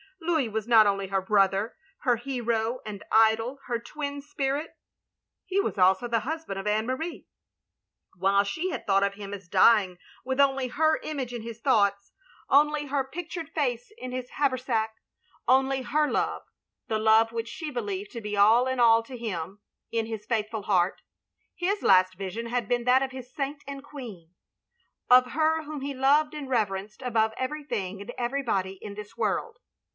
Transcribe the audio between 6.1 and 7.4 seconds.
husband of Anne Marie.